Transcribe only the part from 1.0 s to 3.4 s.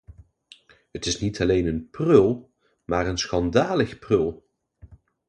is niet alleen een prul, maar een